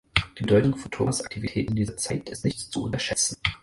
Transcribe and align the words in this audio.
Die 0.35 0.41
Bedeutung 0.41 0.75
von 0.77 0.89
Thomas 0.89 1.21
Aktivitäten 1.21 1.73
in 1.73 1.75
dieser 1.75 1.95
Zeit 1.95 2.27
ist 2.27 2.43
nicht 2.43 2.71
zu 2.73 2.85
unterschätzen. 2.85 3.37